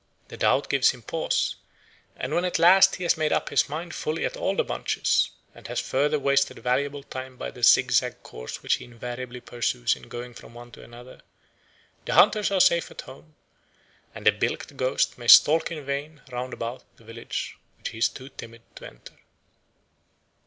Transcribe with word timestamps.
The 0.29 0.37
doubt 0.37 0.67
gives 0.67 0.89
him 0.89 1.03
pause, 1.03 1.57
and 2.15 2.33
when 2.33 2.43
at 2.43 2.57
last 2.57 2.95
he 2.95 3.03
has 3.03 3.17
made 3.17 3.31
up 3.31 3.49
his 3.49 3.69
mind 3.69 3.93
fully 3.93 4.25
at 4.25 4.35
all 4.35 4.55
the 4.55 4.63
bunches, 4.63 5.29
and 5.53 5.67
has 5.67 5.79
further 5.79 6.17
wasted 6.17 6.57
valuable 6.57 7.03
time 7.03 7.37
by 7.37 7.51
the 7.51 7.61
zigzag 7.61 8.23
course 8.23 8.63
which 8.63 8.77
he 8.77 8.85
invariably 8.85 9.41
pursues 9.41 9.95
in 9.95 10.09
going 10.09 10.33
from 10.33 10.55
one 10.55 10.71
to 10.71 10.83
another, 10.83 11.21
the 12.05 12.15
hunters 12.15 12.49
are 12.49 12.59
safe 12.59 12.89
at 12.89 13.01
home, 13.01 13.35
and 14.15 14.25
the 14.25 14.31
bilked 14.31 14.75
ghost 14.75 15.19
may 15.19 15.27
stalk 15.27 15.69
in 15.71 15.85
vain 15.85 16.23
round 16.31 16.51
about 16.53 16.83
the 16.97 17.03
village, 17.03 17.59
which 17.77 17.89
he 17.89 17.99
is 17.99 18.09
too 18.09 18.29
timid 18.29 18.63
to 18.73 18.87
enter. 18.87 19.13